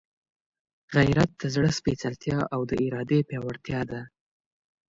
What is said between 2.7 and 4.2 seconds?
ارادې پیاوړتیا ده.